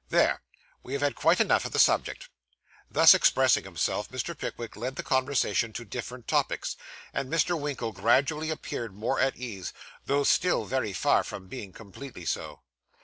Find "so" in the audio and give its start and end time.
12.25-12.63